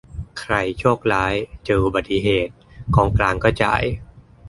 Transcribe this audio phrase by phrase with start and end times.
[0.39, 1.33] ใคร "โชคร้าย"
[1.65, 2.53] เจออุบัติเหตุ
[2.95, 3.83] กองกลางก็จ่าย